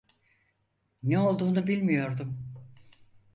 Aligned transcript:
Ne 1.03 1.19
olduğunu 1.19 1.67
bilmiyordum. 1.67 2.37